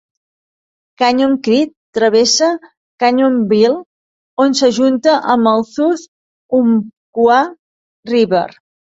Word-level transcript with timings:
Canyon 0.99 1.33
Creek 1.47 1.71
travessa 1.97 2.47
Canyonville, 3.03 3.77
on 4.45 4.55
s'ajunta 4.59 5.13
amb 5.35 5.49
el 5.51 5.61
South 5.73 6.07
Umpqua 6.61 7.37
River. 8.13 8.49